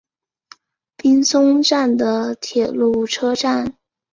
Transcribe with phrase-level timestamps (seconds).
[0.97, 3.77] 滨松站的铁路车站。